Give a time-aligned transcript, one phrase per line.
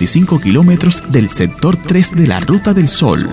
[0.00, 3.28] 465 kilómetros del sector 3 de la Ruta del Sol.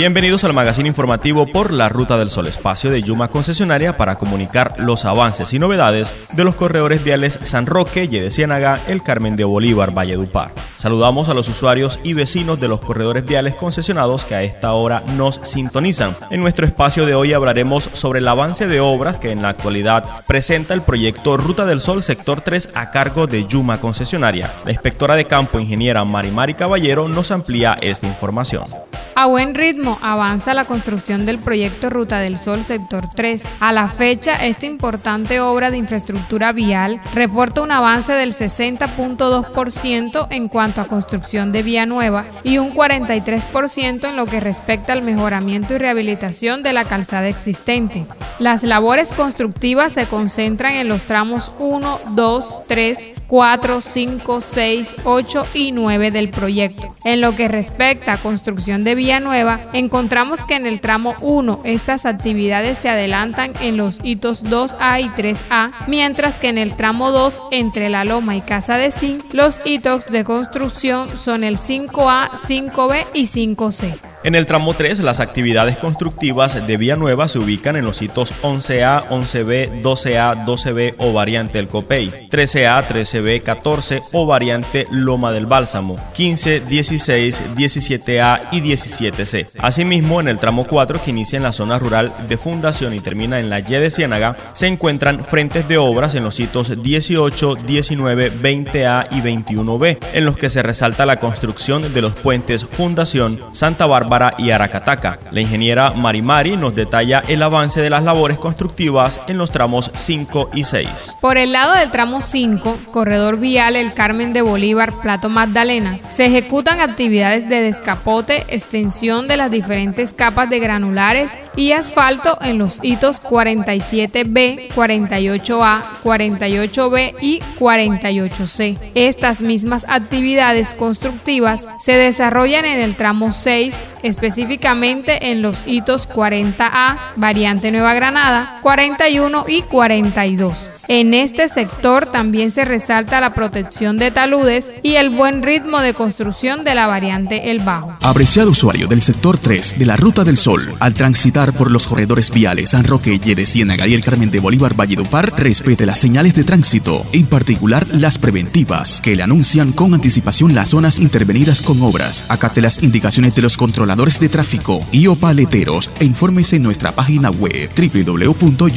[0.00, 4.76] Bienvenidos al magazine informativo por la Ruta del Sol, espacio de Yuma Concesionaria para comunicar
[4.78, 9.44] los avances y novedades de los corredores viales San Roque, Yede Ciénaga, El Carmen de
[9.44, 10.54] Bolívar, Valledupar.
[10.74, 15.02] Saludamos a los usuarios y vecinos de los corredores viales concesionados que a esta hora
[15.18, 16.16] nos sintonizan.
[16.30, 20.24] En nuestro espacio de hoy hablaremos sobre el avance de obras que en la actualidad
[20.26, 24.50] presenta el proyecto Ruta del Sol Sector 3 a cargo de Yuma Concesionaria.
[24.64, 28.64] La inspectora de campo, ingeniera Marimari Caballero, nos amplía esta información.
[29.14, 33.50] A buen ritmo avanza la construcción del proyecto Ruta del Sol Sector 3.
[33.60, 40.48] A la fecha, esta importante obra de infraestructura vial reporta un avance del 60.2% en
[40.48, 45.74] cuanto a construcción de vía nueva y un 43% en lo que respecta al mejoramiento
[45.74, 48.06] y rehabilitación de la calzada existente.
[48.38, 55.46] Las labores constructivas se concentran en los tramos 1, 2, 3, 4, 5, 6, 8
[55.54, 56.94] y 9 del proyecto.
[57.04, 61.62] En lo que respecta a construcción de vía nueva, encontramos que en el tramo 1
[61.64, 67.10] estas actividades se adelantan en los hitos 2A y 3A, mientras que en el tramo
[67.10, 72.30] 2 entre la Loma y Casa de Zinc los hitos de construcción son el 5A,
[72.30, 74.09] 5B y 5C.
[74.22, 78.34] En el tramo 3, las actividades constructivas de Vía Nueva se ubican en los hitos
[78.42, 85.46] 11A, 11B, 12A, 12B o variante El Copey, 13A, 13B, 14 o variante Loma del
[85.46, 89.46] Bálsamo, 15, 16, 17A y 17C.
[89.58, 93.40] Asimismo, en el tramo 4, que inicia en la zona rural de Fundación y termina
[93.40, 98.32] en la Y de Ciénaga, se encuentran frentes de obras en los hitos 18, 19,
[98.38, 103.86] 20A y 21B, en los que se resalta la construcción de los puentes Fundación, Santa
[103.86, 105.18] Bárbara, y Aracataca.
[105.30, 110.50] La ingeniera Marimari nos detalla el avance de las labores constructivas en los tramos 5
[110.52, 111.16] y 6.
[111.20, 116.26] Por el lado del tramo 5, corredor vial El Carmen de Bolívar, Plato Magdalena, se
[116.26, 122.80] ejecutan actividades de descapote, extensión de las diferentes capas de granulares y asfalto en los
[122.82, 128.90] hitos 47B, 48A, 48B y 48C.
[128.96, 137.12] Estas mismas actividades constructivas se desarrollan en el tramo 6 específicamente en los hitos 40A,
[137.16, 140.79] variante Nueva Granada, 41 y 42.
[140.92, 145.94] En este sector también se resalta la protección de taludes y el buen ritmo de
[145.94, 147.96] construcción de la variante El Bajo.
[148.00, 152.32] Apreciado usuario del sector 3 de la Ruta del Sol, al transitar por los corredores
[152.32, 156.42] viales San Roque, Yere, Ciénaga y el Carmen de Bolívar Valledupar, respete las señales de
[156.42, 162.24] tránsito, en particular las preventivas, que le anuncian con anticipación las zonas intervenidas con obras.
[162.28, 166.90] Acate las indicaciones de los controladores de tráfico y o paleteros e infórmese en nuestra
[166.96, 168.74] página web www.yuma.com.co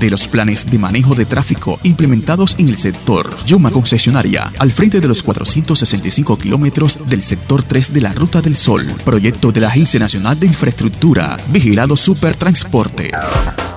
[0.00, 3.36] de los planes de manejo de tráfico implementados en el sector.
[3.46, 8.56] Yuma Concesionaria, al frente de los 465 kilómetros del sector 3 de la Ruta del
[8.56, 8.84] Sol.
[9.04, 11.38] Proyecto de la Agencia Nacional de Infraestructura.
[11.48, 13.10] Vigilado Supertransporte.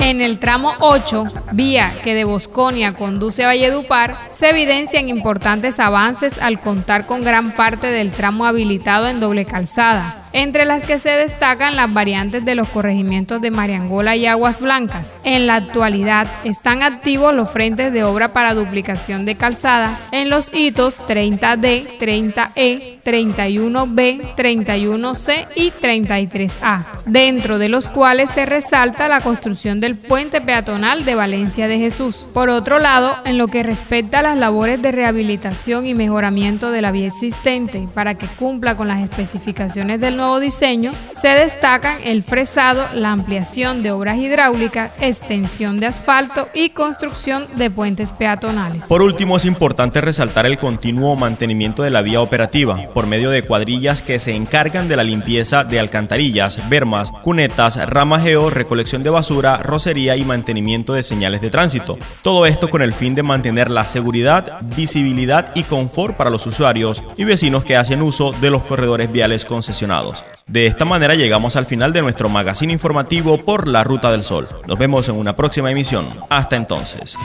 [0.00, 6.38] En el tramo 8, vía que de Bosconia conduce a Valledupar, se evidencian importantes avances
[6.38, 11.10] al contar con gran parte del tramo habilitado en doble calzada entre las que se
[11.10, 15.16] destacan las variantes de los corregimientos de Mariangola y Aguas Blancas.
[15.22, 20.50] En la actualidad están activos los frentes de obra para duplicación de calzada en los
[20.52, 29.78] hitos 30D, 30E, 31B, 31C y 33A, dentro de los cuales se resalta la construcción
[29.78, 32.26] del puente peatonal de Valencia de Jesús.
[32.34, 36.82] Por otro lado, en lo que respecta a las labores de rehabilitación y mejoramiento de
[36.82, 42.86] la vía existente para que cumpla con las especificaciones del diseño, se destacan el fresado,
[42.94, 48.86] la ampliación de obras hidráulicas, extensión de asfalto y construcción de puentes peatonales.
[48.86, 53.42] Por último, es importante resaltar el continuo mantenimiento de la vía operativa por medio de
[53.42, 59.58] cuadrillas que se encargan de la limpieza de alcantarillas, bermas, cunetas, ramajeo, recolección de basura,
[59.58, 61.98] rocería y mantenimiento de señales de tránsito.
[62.22, 67.02] Todo esto con el fin de mantener la seguridad, visibilidad y confort para los usuarios
[67.16, 70.13] y vecinos que hacen uso de los corredores viales concesionados.
[70.46, 74.46] De esta manera llegamos al final de nuestro magazine informativo por la Ruta del Sol.
[74.66, 76.06] Nos vemos en una próxima emisión.
[76.28, 77.16] Hasta entonces.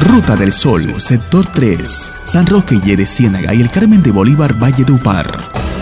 [0.00, 1.88] Ruta del Sol, sector 3,
[2.26, 5.79] San Roque y de Ciénaga y el Carmen de Bolívar, Valle de Upar.